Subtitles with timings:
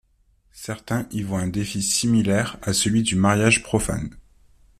[0.55, 4.09] Certains y voient un défi similaire à celui du mariage profane.